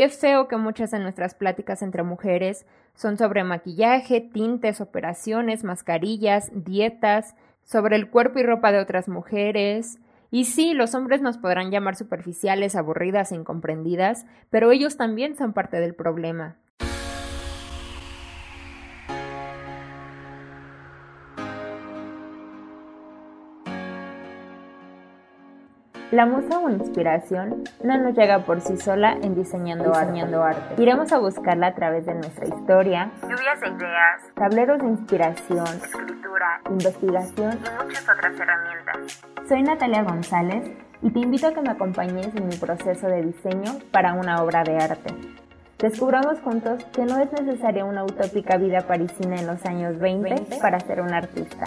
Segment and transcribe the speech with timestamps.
[0.00, 2.64] Qué feo que muchas de nuestras pláticas entre mujeres
[2.94, 9.98] son sobre maquillaje, tintes, operaciones, mascarillas, dietas, sobre el cuerpo y ropa de otras mujeres.
[10.30, 15.52] Y sí, los hombres nos podrán llamar superficiales, aburridas e incomprendidas, pero ellos también son
[15.52, 16.56] parte del problema.
[26.10, 30.82] La musa o inspiración no nos llega por sí sola en diseñando, arte.
[30.82, 36.62] Iremos a buscarla a través de nuestra historia, lluvias de ideas, tableros de inspiración, escritura,
[36.68, 37.52] investigación.
[37.52, 39.22] Y muchas otras herramientas.
[39.48, 43.78] Soy Natalia González y te invito a que me acompañes en mi proceso de diseño
[43.92, 45.14] para una obra de arte.
[45.78, 50.80] Descubramos juntos que no es necesaria una utópica vida parisina en los años 20 para
[50.80, 51.66] ser un artista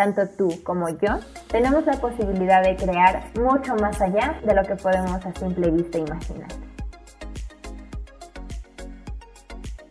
[0.00, 1.18] tanto tú como yo,
[1.50, 5.98] tenemos la posibilidad de crear mucho más allá de lo que podemos a simple vista
[5.98, 6.48] imaginar.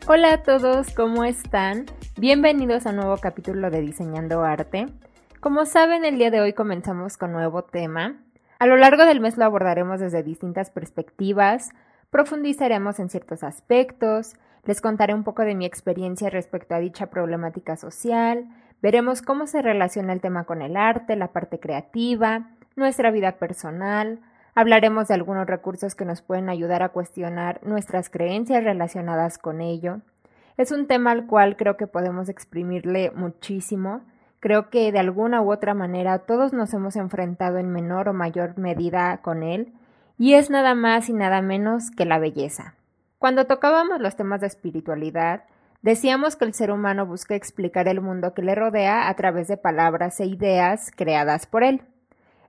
[0.08, 1.86] Hola a todos, ¿cómo están?
[2.18, 4.88] Bienvenidos a un nuevo capítulo de Diseñando Arte.
[5.42, 8.16] Como saben, el día de hoy comenzamos con nuevo tema.
[8.58, 11.70] A lo largo del mes lo abordaremos desde distintas perspectivas,
[12.10, 14.34] profundizaremos en ciertos aspectos,
[14.66, 18.48] les contaré un poco de mi experiencia respecto a dicha problemática social,
[18.82, 24.20] Veremos cómo se relaciona el tema con el arte, la parte creativa, nuestra vida personal,
[24.56, 30.02] hablaremos de algunos recursos que nos pueden ayudar a cuestionar nuestras creencias relacionadas con ello.
[30.58, 34.02] Es un tema al cual creo que podemos exprimirle muchísimo.
[34.40, 38.58] Creo que de alguna u otra manera todos nos hemos enfrentado en menor o mayor
[38.58, 39.74] medida con él,
[40.18, 42.76] y es nada más y nada menos que la belleza.
[43.18, 45.44] Cuando tocábamos los temas de espiritualidad,
[45.82, 49.56] Decíamos que el ser humano busca explicar el mundo que le rodea a través de
[49.56, 51.82] palabras e ideas creadas por él.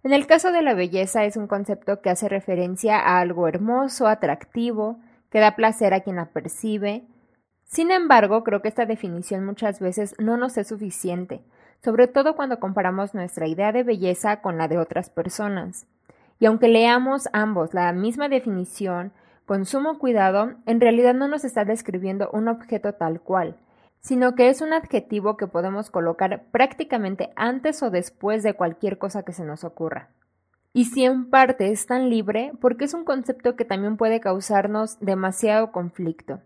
[0.03, 4.09] En el caso de la belleza es un concepto que hace referencia a algo hermoso,
[4.09, 4.99] atractivo,
[5.31, 7.05] que da placer a quien la percibe.
[7.65, 11.45] Sin embargo, creo que esta definición muchas veces no nos es suficiente,
[11.85, 15.87] sobre todo cuando comparamos nuestra idea de belleza con la de otras personas.
[16.41, 19.13] Y aunque leamos ambos la misma definición,
[19.51, 23.57] con sumo cuidado, en realidad no nos está describiendo un objeto tal cual,
[23.99, 29.25] sino que es un adjetivo que podemos colocar prácticamente antes o después de cualquier cosa
[29.25, 30.11] que se nos ocurra.
[30.73, 35.01] Y si en parte es tan libre, porque es un concepto que también puede causarnos
[35.01, 36.39] demasiado conflicto.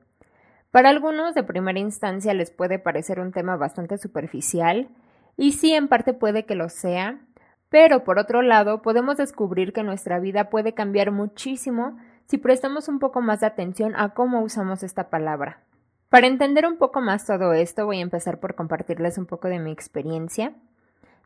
[0.71, 4.89] Para algunos de primera instancia les puede parecer un tema bastante superficial,
[5.37, 7.21] y sí en parte puede que lo sea,
[7.69, 12.99] pero por otro lado podemos descubrir que nuestra vida puede cambiar muchísimo si prestamos un
[12.99, 15.61] poco más de atención a cómo usamos esta palabra.
[16.09, 19.59] Para entender un poco más todo esto, voy a empezar por compartirles un poco de
[19.59, 20.55] mi experiencia.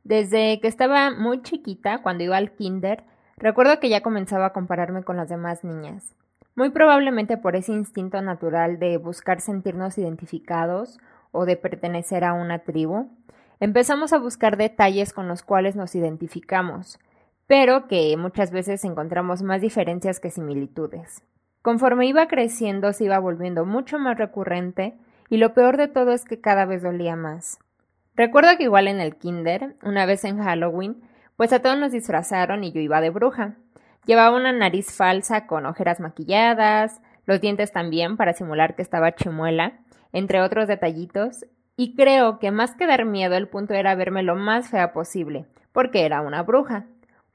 [0.02, 3.04] Desde que estaba muy chiquita, cuando iba al kinder,
[3.36, 6.14] recuerdo que ya comenzaba a compararme con las demás niñas.
[6.54, 10.98] Muy probablemente por ese instinto natural de buscar sentirnos identificados
[11.30, 13.10] o de pertenecer a una tribu,
[13.60, 16.98] empezamos a buscar detalles con los cuales nos identificamos,
[17.48, 21.24] pero que muchas veces encontramos más diferencias que similitudes.
[21.62, 24.96] Conforme iba creciendo se iba volviendo mucho más recurrente
[25.28, 27.58] y lo peor de todo es que cada vez dolía más.
[28.14, 31.02] Recuerdo que igual en el kinder, una vez en Halloween,
[31.36, 33.56] pues a todos nos disfrazaron y yo iba de bruja.
[34.04, 39.80] Llevaba una nariz falsa con ojeras maquilladas, los dientes también para simular que estaba chimuela,
[40.12, 44.34] entre otros detallitos, y creo que más que dar miedo el punto era verme lo
[44.34, 46.86] más fea posible, porque era una bruja.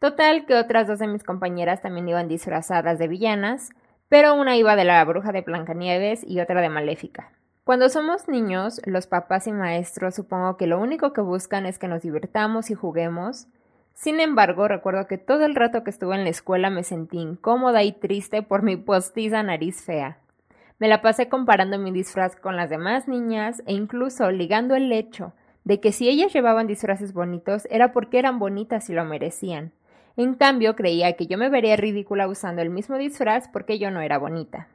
[0.04, 3.70] Total que otras dos de mis compañeras también iban disfrazadas de villanas,
[4.10, 7.32] pero una iba de la bruja de Blancanieves y otra de Maléfica.
[7.64, 11.88] Cuando somos niños, los papás y maestros supongo que lo único que buscan es que
[11.88, 13.48] nos divirtamos y juguemos.
[13.94, 17.82] Sin embargo, recuerdo que todo el rato que estuve en la escuela me sentí incómoda
[17.84, 20.18] y triste por mi postiza nariz fea.
[20.80, 25.32] Me la pasé comparando mi disfraz con las demás niñas e incluso ligando el hecho
[25.64, 29.72] de que si ellas llevaban disfraces bonitos era porque eran bonitas y lo merecían.
[30.16, 34.02] En cambio, creía que yo me vería ridícula usando el mismo disfraz porque yo no
[34.02, 34.68] era bonita.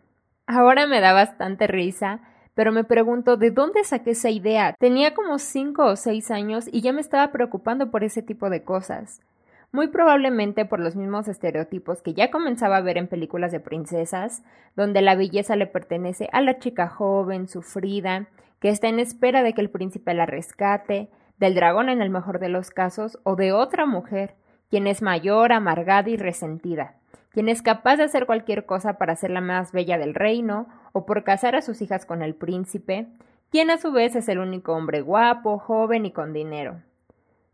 [0.46, 2.20] Ahora me da bastante risa,
[2.54, 4.74] pero me pregunto de dónde saqué esa idea.
[4.80, 8.64] Tenía como cinco o seis años y ya me estaba preocupando por ese tipo de
[8.64, 9.20] cosas.
[9.70, 14.42] Muy probablemente por los mismos estereotipos que ya comenzaba a ver en películas de princesas,
[14.74, 18.26] donde la belleza le pertenece a la chica joven, sufrida,
[18.60, 22.40] que está en espera de que el príncipe la rescate, del dragón en el mejor
[22.40, 24.34] de los casos, o de otra mujer,
[24.70, 26.94] quien es mayor, amargada y resentida,
[27.30, 31.06] quien es capaz de hacer cualquier cosa para ser la más bella del reino, o
[31.06, 33.06] por casar a sus hijas con el príncipe,
[33.50, 36.82] quien a su vez es el único hombre guapo, joven y con dinero.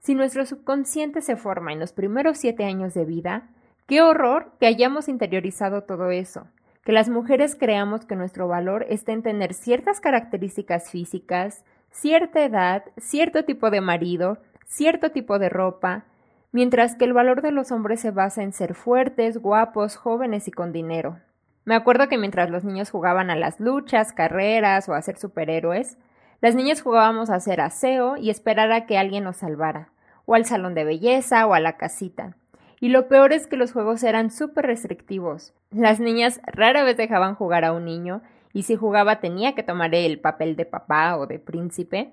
[0.00, 3.48] Si nuestro subconsciente se forma en los primeros siete años de vida,
[3.86, 6.46] qué horror que hayamos interiorizado todo eso,
[6.84, 12.84] que las mujeres creamos que nuestro valor está en tener ciertas características físicas, cierta edad,
[12.98, 16.04] cierto tipo de marido, cierto tipo de ropa,
[16.54, 20.52] mientras que el valor de los hombres se basa en ser fuertes, guapos, jóvenes y
[20.52, 21.18] con dinero.
[21.64, 25.98] Me acuerdo que mientras los niños jugaban a las luchas, carreras o a ser superhéroes,
[26.40, 29.88] las niñas jugábamos a hacer aseo y esperar a que alguien nos salvara,
[30.26, 32.36] o al salón de belleza o a la casita.
[32.78, 35.54] Y lo peor es que los juegos eran súper restrictivos.
[35.72, 38.22] Las niñas rara vez dejaban jugar a un niño,
[38.52, 42.12] y si jugaba tenía que tomar el papel de papá o de príncipe.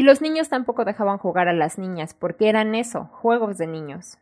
[0.00, 4.16] Y los niños tampoco dejaban jugar a las niñas, porque eran eso, juegos de niños.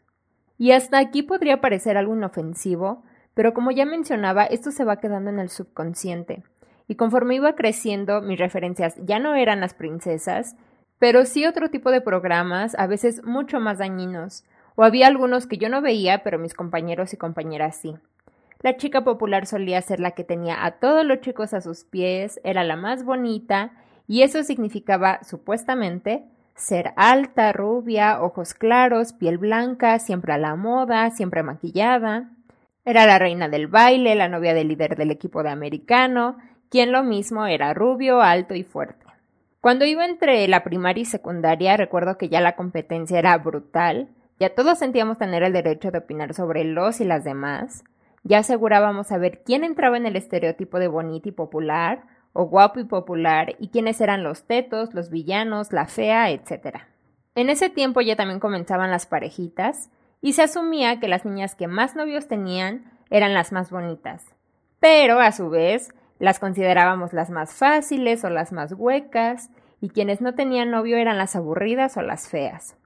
[0.59, 3.05] Y hasta aquí podría parecer algo inofensivo,
[3.35, 6.43] pero como ya mencionaba, esto se va quedando en el subconsciente.
[6.89, 10.57] Y conforme iba creciendo, mis referencias ya no eran las princesas,
[10.99, 14.43] pero sí otro tipo de programas, a veces mucho más dañinos,
[14.75, 17.95] o había algunos que yo no veía, pero mis compañeros y compañeras sí.
[18.63, 22.41] La chica popular solía ser la que tenía a todos los chicos a sus pies,
[22.43, 23.71] era la más bonita,
[24.09, 26.25] y eso significaba, supuestamente,
[26.57, 32.31] ser alta, rubia, ojos claros, piel blanca, siempre a la moda, siempre maquillada.
[32.85, 36.39] Era la reina del baile, la novia del líder del equipo de americano,
[36.71, 39.07] quien lo mismo era rubio, alto y fuerte.
[39.61, 44.09] Cuando iba entre la primaria y secundaria, recuerdo que ya la competencia era brutal,
[44.41, 47.85] ya todos sentíamos tener el derecho de opinar sobre los y las demás,
[48.23, 52.05] ya asegurábamos saber quién entraba en el estereotipo de bonita y popular,
[52.41, 56.83] o guapo y popular, y quiénes eran los tetos, los villanos, la fea, etc.
[57.35, 59.91] En ese tiempo ya también comenzaban las parejitas,
[60.21, 64.25] y se asumía que las niñas que más novios tenían eran las más bonitas.
[64.79, 69.51] Pero, a su vez, las considerábamos las más fáciles o las más huecas,
[69.81, 72.77] y quienes no tenían novio eran las aburridas o las feas.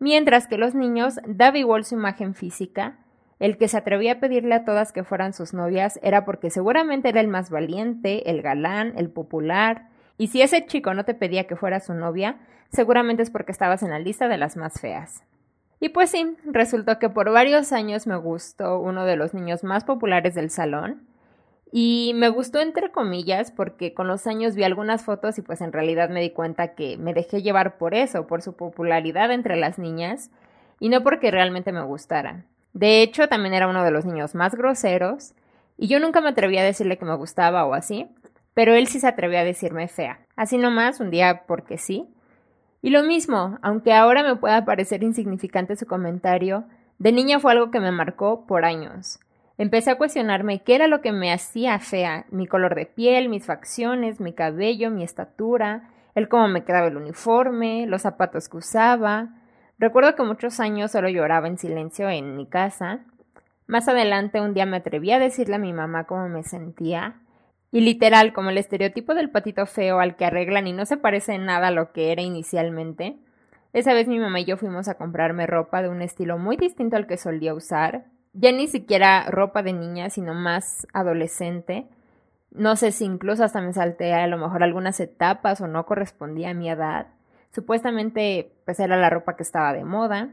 [0.00, 2.98] Mientras que los niños daba igual su imagen física,
[3.42, 7.08] el que se atrevía a pedirle a todas que fueran sus novias era porque seguramente
[7.08, 11.48] era el más valiente, el galán, el popular, y si ese chico no te pedía
[11.48, 12.36] que fuera su novia,
[12.70, 15.24] seguramente es porque estabas en la lista de las más feas.
[15.80, 19.82] Y pues sí, resultó que por varios años me gustó uno de los niños más
[19.82, 21.08] populares del salón.
[21.72, 25.72] Y me gustó entre comillas porque con los años vi algunas fotos y pues en
[25.72, 29.80] realidad me di cuenta que me dejé llevar por eso, por su popularidad entre las
[29.80, 30.30] niñas,
[30.78, 32.44] y no porque realmente me gustara.
[32.72, 35.34] De hecho, también era uno de los niños más groseros,
[35.76, 38.08] y yo nunca me atreví a decirle que me gustaba o así,
[38.54, 40.20] pero él sí se atrevió a decirme fea.
[40.36, 42.08] Así nomás, un día porque sí,
[42.84, 46.64] y lo mismo, aunque ahora me pueda parecer insignificante su comentario,
[46.98, 49.20] de niña fue algo que me marcó por años.
[49.56, 53.46] Empecé a cuestionarme qué era lo que me hacía fea, mi color de piel, mis
[53.46, 59.28] facciones, mi cabello, mi estatura, el cómo me quedaba el uniforme, los zapatos que usaba.
[59.78, 63.00] Recuerdo que muchos años solo lloraba en silencio en mi casa.
[63.66, 67.16] Más adelante un día me atreví a decirle a mi mamá cómo me sentía,
[67.74, 71.38] y literal, como el estereotipo del patito feo al que arreglan y no se parece
[71.38, 73.16] nada a lo que era inicialmente,
[73.72, 76.96] esa vez mi mamá y yo fuimos a comprarme ropa de un estilo muy distinto
[76.96, 78.04] al que solía usar.
[78.34, 81.86] Ya ni siquiera ropa de niña, sino más adolescente.
[82.50, 86.50] No sé si incluso hasta me salté a lo mejor algunas etapas o no correspondía
[86.50, 87.06] a mi edad.
[87.52, 90.30] Supuestamente pues era la ropa que estaba de moda.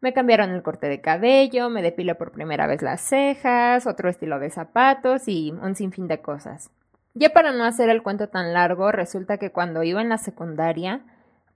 [0.00, 4.40] Me cambiaron el corte de cabello, me depilé por primera vez las cejas, otro estilo
[4.40, 6.70] de zapatos y un sinfín de cosas.
[7.14, 11.02] Ya para no hacer el cuento tan largo, resulta que cuando iba en la secundaria,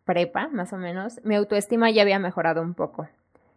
[0.05, 3.09] prepa más o menos, mi autoestima ya había mejorado un poco.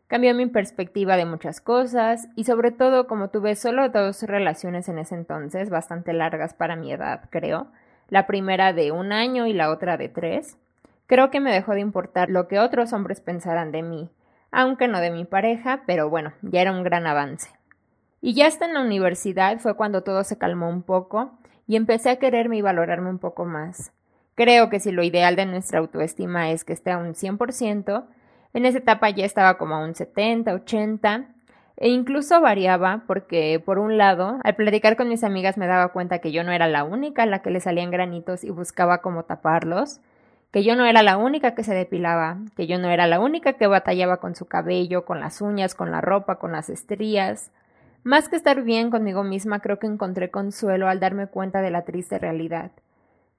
[0.08, 4.98] Cambió mi perspectiva de muchas cosas y sobre todo como tuve solo dos relaciones en
[4.98, 7.68] ese entonces, bastante largas para mi edad, creo,
[8.08, 10.58] la primera de un año y la otra de tres,
[11.10, 14.12] creo que me dejó de importar lo que otros hombres pensaran de mí,
[14.52, 17.50] aunque no de mi pareja, pero bueno, ya era un gran avance.
[18.22, 21.32] Y ya hasta en la universidad fue cuando todo se calmó un poco
[21.66, 23.92] y empecé a quererme y valorarme un poco más.
[24.36, 28.06] Creo que si lo ideal de nuestra autoestima es que esté a un 100%,
[28.54, 31.26] en esa etapa ya estaba como a un 70, 80,
[31.78, 36.20] e incluso variaba porque, por un lado, al platicar con mis amigas me daba cuenta
[36.20, 39.24] que yo no era la única a la que le salían granitos y buscaba cómo
[39.24, 40.02] taparlos,
[40.52, 43.54] que yo no era la única que se depilaba, que yo no era la única
[43.54, 47.52] que batallaba con su cabello, con las uñas, con la ropa, con las estrías,
[48.04, 51.84] más que estar bien conmigo misma, creo que encontré consuelo al darme cuenta de la
[51.84, 52.72] triste realidad.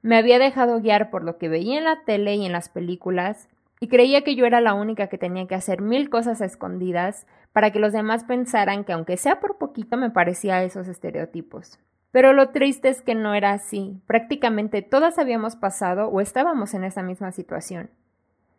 [0.02, 3.49] Me había dejado guiar por lo que veía en la tele y en las películas,
[3.81, 7.71] y creía que yo era la única que tenía que hacer mil cosas escondidas para
[7.71, 11.79] que los demás pensaran que aunque sea por poquito me parecía a esos estereotipos.
[12.12, 14.00] Pero lo triste es que no era así.
[14.07, 17.90] Prácticamente todas habíamos pasado o estábamos en esa misma situación.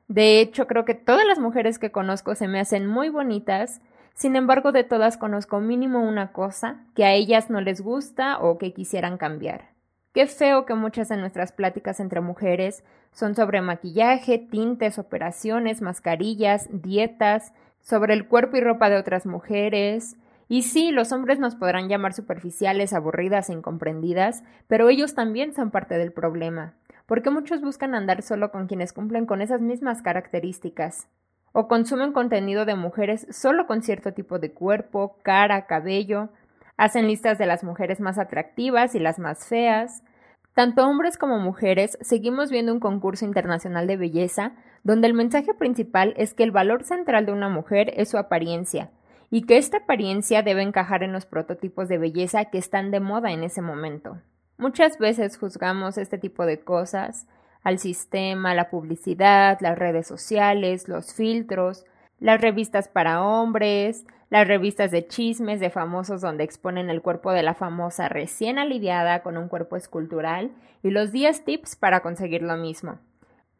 [0.08, 3.82] De hecho, creo que todas las mujeres que conozco se me hacen muy bonitas
[4.14, 8.58] Sin embargo, de todas conozco mínimo una cosa que a ellas no les gusta o
[8.58, 9.70] que quisieran cambiar.
[10.14, 16.68] Qué feo que muchas de nuestras pláticas entre mujeres son sobre maquillaje, tintes, operaciones, mascarillas,
[16.70, 20.18] dietas, sobre el cuerpo y ropa de otras mujeres.
[20.52, 25.72] Y sí, los hombres nos podrán llamar superficiales, aburridas e incomprendidas, pero ellos también son
[25.72, 26.74] parte del problema,
[27.06, 31.08] porque muchos buscan andar solo con quienes cumplen con esas mismas características,
[31.54, 36.28] o consumen contenido de mujeres solo con cierto tipo de cuerpo, cara, cabello,
[36.76, 40.04] hacen listas de las mujeres más atractivas y las más feas,
[40.54, 44.52] tanto hombres como mujeres seguimos viendo un concurso internacional de belleza
[44.84, 48.92] donde el mensaje principal es que el valor central de una mujer es su apariencia,
[49.32, 53.32] y que esta apariencia debe encajar en los prototipos de belleza que están de moda
[53.32, 54.20] en ese momento.
[54.58, 57.28] Muchas veces juzgamos este tipo de cosas
[57.64, 61.86] al sistema, la publicidad, las redes sociales, los filtros,
[62.20, 67.42] las revistas para hombres, las revistas de chismes de famosos donde exponen el cuerpo de
[67.42, 70.52] la famosa recién aliviada con un cuerpo escultural
[70.84, 73.00] y los 10 tips para conseguir lo mismo.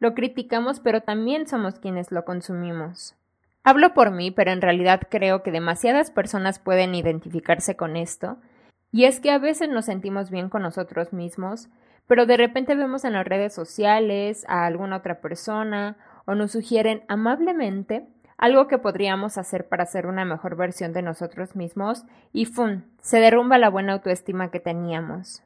[0.00, 3.16] Lo criticamos pero también somos quienes lo consumimos.
[3.64, 8.38] Hablo por mí, pero en realidad creo que demasiadas personas pueden identificarse con esto,
[8.90, 11.68] y es que a veces nos sentimos bien con nosotros mismos,
[12.06, 17.02] pero de repente vemos en las redes sociales a alguna otra persona o nos sugieren
[17.08, 22.82] amablemente algo que podríamos hacer para ser una mejor versión de nosotros mismos y ¡fum!
[23.00, 25.42] se derrumba la buena autoestima que teníamos.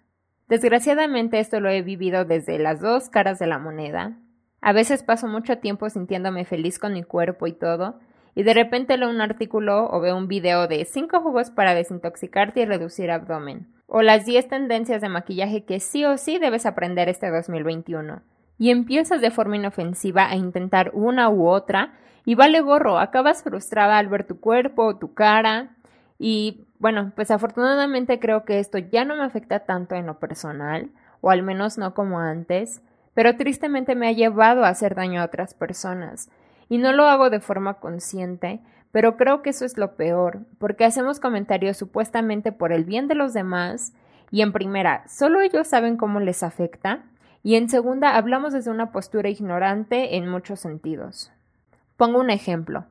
[0.49, 4.17] Desgraciadamente esto lo he vivido desde las dos caras de la moneda.
[4.61, 8.01] A veces paso mucho tiempo sintiéndome feliz con mi cuerpo y todo,
[8.37, 12.61] y de repente leo un artículo o veo un video de 5 jugos para desintoxicarte
[12.61, 17.09] y reducir abdomen, o las 10 tendencias de maquillaje que sí o sí debes aprender
[17.09, 18.21] este 2021.
[18.59, 21.95] Y empiezas de forma inofensiva a intentar una u otra
[22.27, 25.77] y vale gorro, acabas frustrada al ver tu cuerpo, tu cara.
[26.19, 30.91] Y bueno, pues afortunadamente creo que esto ya no me afecta tanto en lo personal,
[31.23, 32.83] o al menos no como antes,
[33.15, 36.29] pero tristemente me ha llevado a hacer daño a otras personas.
[36.69, 38.61] Y no lo hago de forma consciente,
[38.93, 43.15] pero creo que eso es lo peor, porque hacemos comentarios supuestamente por el bien de
[43.15, 43.93] los demás,
[44.31, 47.05] y en primera, solo ellos saben cómo les afecta,
[47.43, 51.31] y en segunda, hablamos desde una postura ignorante en muchos sentidos.
[51.97, 52.87] Pongo un ejemplo.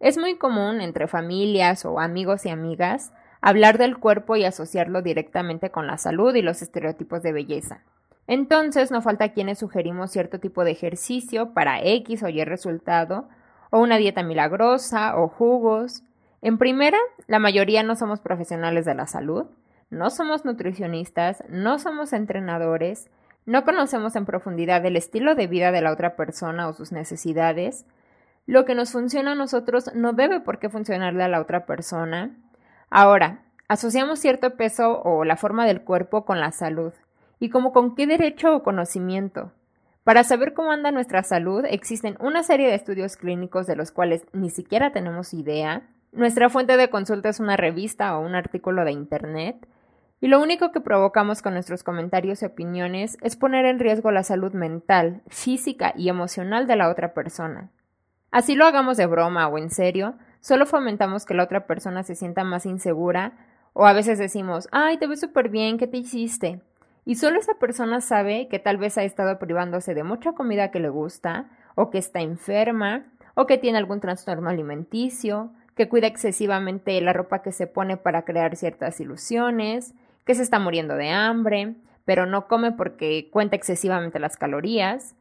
[0.00, 5.70] Es muy común entre familias o amigos y amigas hablar del cuerpo y asociarlo directamente
[5.70, 7.82] con la salud y los estereotipos de belleza.
[8.26, 13.28] Entonces no falta quienes sugerimos cierto tipo de ejercicio para X o Y resultado,
[13.70, 16.04] o una dieta milagrosa, o jugos.
[16.40, 19.46] En primera, la mayoría no somos profesionales de la salud,
[19.90, 23.10] no somos nutricionistas, no somos entrenadores,
[23.44, 27.86] no conocemos en profundidad el estilo de vida de la otra persona o sus necesidades,
[28.46, 32.36] lo que nos funciona a nosotros no debe por qué funcionarle a la otra persona.
[32.90, 36.92] Ahora, asociamos cierto peso o la forma del cuerpo con la salud.
[37.42, 39.50] ¿Y como con qué derecho o conocimiento?
[40.04, 44.24] Para saber cómo anda nuestra salud existen una serie de estudios clínicos de los cuales
[44.32, 45.82] ni siquiera tenemos idea.
[46.12, 49.66] Nuestra fuente de consulta es una revista o un artículo de Internet.
[50.20, 54.22] Y lo único que provocamos con nuestros comentarios y opiniones es poner en riesgo la
[54.22, 57.70] salud mental, física y emocional de la otra persona.
[58.30, 62.14] Así lo hagamos de broma o en serio, solo fomentamos que la otra persona se
[62.14, 63.32] sienta más insegura
[63.72, 66.60] o a veces decimos, ay, te ves súper bien, ¿qué te hiciste?
[67.04, 70.80] Y solo esa persona sabe que tal vez ha estado privándose de mucha comida que
[70.80, 73.04] le gusta, o que está enferma,
[73.34, 78.24] o que tiene algún trastorno alimenticio, que cuida excesivamente la ropa que se pone para
[78.24, 79.94] crear ciertas ilusiones,
[80.24, 85.16] que se está muriendo de hambre, pero no come porque cuenta excesivamente las calorías,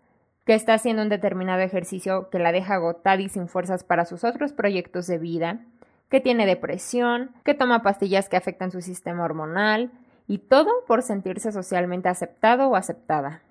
[0.46, 4.24] que está haciendo un determinado ejercicio que la deja agotada y sin fuerzas para sus
[4.24, 5.62] otros proyectos de vida,
[6.10, 9.92] que tiene depresión, que toma pastillas que afectan su sistema hormonal,
[10.32, 13.42] y todo por sentirse socialmente aceptado o aceptada.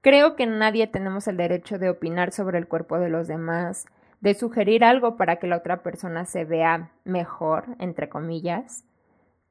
[0.00, 3.86] Creo que nadie tenemos el derecho de opinar sobre el cuerpo de los demás,
[4.20, 8.84] de sugerir algo para que la otra persona se vea mejor, entre comillas,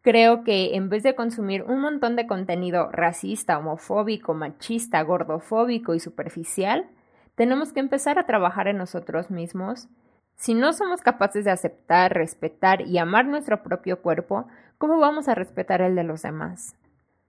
[0.02, 6.00] Creo que en vez de consumir un montón de contenido racista, homofóbico, machista, gordofóbico y
[6.00, 6.90] superficial,
[7.36, 9.90] tenemos que empezar a trabajar en nosotros mismos.
[10.38, 14.48] Si no somos capaces de aceptar, respetar y amar nuestro propio cuerpo,
[14.80, 16.74] ¿cómo vamos a respetar el de los demás?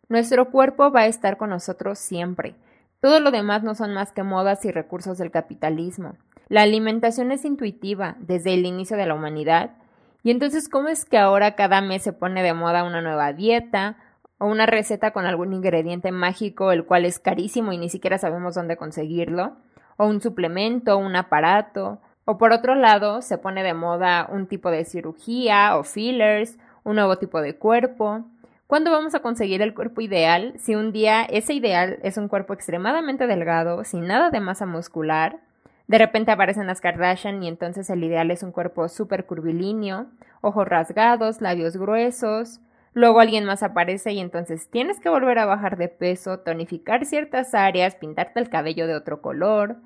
[0.08, 2.54] Nuestro cuerpo va a estar con nosotros siempre.
[3.00, 6.14] Todo lo demás no son más que modas y recursos del capitalismo.
[6.48, 9.72] La alimentación es intuitiva desde el inicio de la humanidad
[10.22, 13.96] y entonces, ¿cómo es que ahora cada mes se pone de moda una nueva dieta
[14.38, 18.54] o una receta con algún ingrediente mágico, el cual es carísimo y ni siquiera sabemos
[18.54, 19.56] dónde conseguirlo?
[19.96, 24.70] O un suplemento, un aparato, O por otro lado, se pone de moda un tipo
[24.70, 28.24] de cirugía o fillers, un nuevo tipo de cuerpo.
[28.66, 32.52] ¿Cuándo vamos a conseguir el cuerpo ideal si un día ese ideal es un cuerpo
[32.52, 35.40] extremadamente delgado, sin nada de masa muscular?
[35.88, 40.06] De repente aparecen las Kardashian y entonces el ideal es un cuerpo súper curvilíneo,
[40.40, 42.60] ojos rasgados, labios gruesos.
[42.92, 47.54] Luego alguien más aparece y entonces tienes que volver a bajar de peso, tonificar ciertas
[47.54, 49.78] áreas, pintarte el cabello de otro color.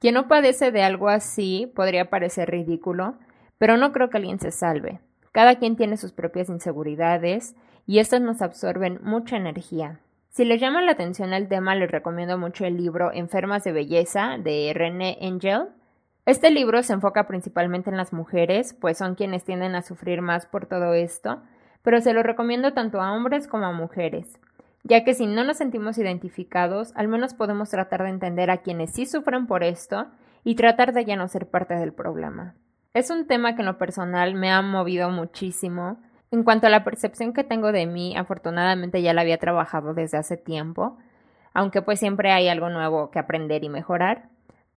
[0.00, 3.14] Quien no padece de algo así podría parecer ridículo,
[3.56, 4.98] pero no creo que alguien se salve.
[5.34, 7.56] Cada quien tiene sus propias inseguridades
[7.88, 9.98] y estas nos absorben mucha energía.
[10.28, 14.36] Si les llama la atención el tema, les recomiendo mucho el libro Enfermas de Belleza
[14.38, 15.70] de René Angel.
[16.24, 20.46] Este libro se enfoca principalmente en las mujeres, pues son quienes tienden a sufrir más
[20.46, 21.42] por todo esto,
[21.82, 24.38] pero se lo recomiendo tanto a hombres como a mujeres,
[24.84, 28.92] ya que si no nos sentimos identificados, al menos podemos tratar de entender a quienes
[28.92, 30.06] sí sufren por esto
[30.44, 32.54] y tratar de ya no ser parte del problema.
[32.94, 35.98] Es un tema que en lo personal me ha movido muchísimo,
[36.30, 40.16] en cuanto a la percepción que tengo de mí, afortunadamente ya la había trabajado desde
[40.16, 40.96] hace tiempo,
[41.54, 44.28] aunque pues siempre hay algo nuevo que aprender y mejorar.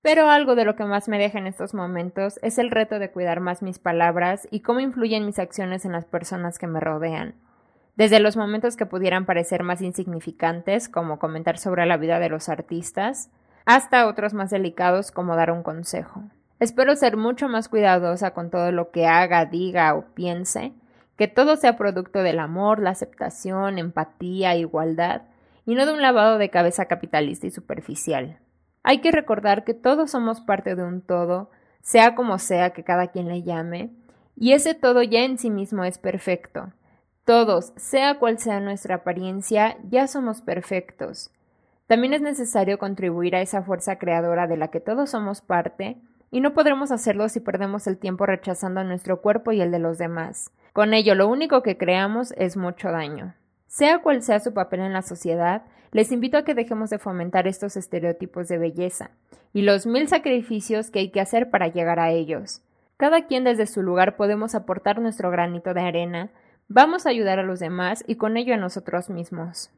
[0.02, 3.12] Pero algo de lo que más me deja en estos momentos es el reto de
[3.12, 7.36] cuidar más mis palabras y cómo influyen mis acciones en las personas que me rodean.
[7.98, 12.50] Desde los momentos que pudieran parecer más insignificantes, como comentar sobre la vida de los
[12.50, 13.30] artistas,
[13.66, 16.24] hasta otros más delicados como dar un consejo.
[16.60, 20.74] Espero ser mucho más cuidadosa con todo lo que haga, diga o piense,
[21.16, 25.24] que todo sea producto del amor, la aceptación, empatía, igualdad,
[25.66, 28.40] y no de un lavado de cabeza capitalista y superficial.
[28.84, 33.08] Hay que recordar que todos somos parte de un todo, sea como sea que cada
[33.08, 33.92] quien le llame,
[34.36, 36.72] y ese todo ya en sí mismo es perfecto.
[37.26, 41.32] Todos, sea cual sea nuestra apariencia, ya somos perfectos.
[41.88, 45.98] También es necesario contribuir a esa fuerza creadora de la que todos somos parte,
[46.32, 49.98] y no podremos hacerlo si perdemos el tiempo rechazando nuestro cuerpo y el de los
[49.98, 50.52] demás.
[50.74, 53.34] Con ello lo único que creamos es mucho daño.
[53.68, 57.48] Sea cual sea su papel en la sociedad, les invito a que dejemos de fomentar
[57.48, 59.12] estos estereotipos de belleza
[59.54, 62.62] y los mil sacrificios que hay que hacer para llegar a ellos.
[62.98, 66.32] Cada quien desde su lugar podemos aportar nuestro granito de arena,
[66.68, 69.72] vamos a ayudar a los demás y con ello a nosotros mismos.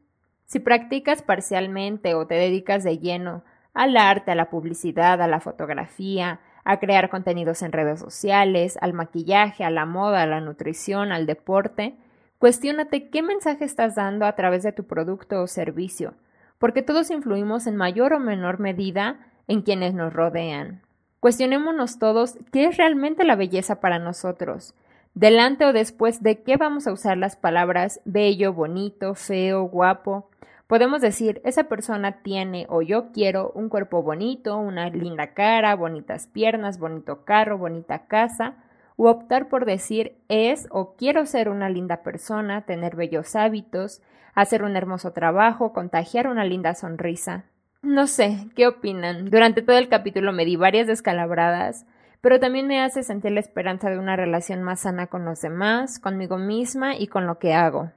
[0.46, 5.40] Si practicas parcialmente o te dedicas de lleno al arte, a la publicidad, a la
[5.40, 11.12] fotografía, a crear contenidos en redes sociales, al maquillaje, a la moda, a la nutrición,
[11.12, 11.96] al deporte,
[12.38, 16.14] cuestiónate qué mensaje estás dando a través de tu producto o servicio,
[16.58, 20.82] porque todos influimos en mayor o menor medida en quienes nos rodean.
[21.20, 24.74] Cuestionémonos todos qué es realmente la belleza para nosotros,
[25.14, 30.29] delante o después de qué vamos a usar las palabras bello, bonito, feo, guapo,
[30.70, 36.28] Podemos decir, esa persona tiene o yo quiero un cuerpo bonito, una linda cara, bonitas
[36.28, 38.54] piernas, bonito carro, bonita casa,
[38.96, 44.00] u optar por decir es o quiero ser una linda persona, tener bellos hábitos,
[44.32, 47.46] hacer un hermoso trabajo, contagiar una linda sonrisa.
[47.82, 49.28] No sé, ¿qué opinan?
[49.28, 51.84] Durante todo el capítulo me di varias descalabradas,
[52.20, 55.98] pero también me hace sentir la esperanza de una relación más sana con los demás,
[55.98, 57.90] conmigo misma y con lo que hago.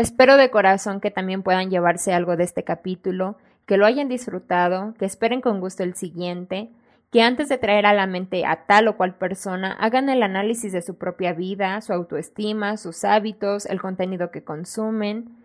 [0.00, 3.36] Espero de corazón que también puedan llevarse algo de este capítulo,
[3.66, 6.70] que lo hayan disfrutado, que esperen con gusto el siguiente,
[7.12, 10.72] que antes de traer a la mente a tal o cual persona hagan el análisis
[10.72, 15.36] de su propia vida, su autoestima, sus hábitos, el contenido que consumen.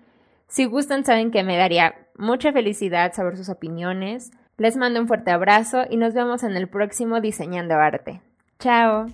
[0.47, 4.31] Si gustan, saben que me daría mucha felicidad saber sus opiniones.
[4.55, 8.21] Les mando un fuerte abrazo y nos vemos en el próximo Diseñando Arte.
[8.59, 9.07] Chao.